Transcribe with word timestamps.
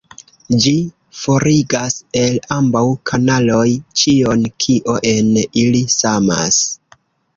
Ĝi 0.61 0.71
forigas 1.23 1.97
el 2.23 2.39
ambaŭ 2.57 2.83
kanaloj 3.11 3.67
ĉion, 4.05 4.49
kio 4.65 4.97
en 5.15 5.31
ili 5.45 5.83
samas. 6.01 6.63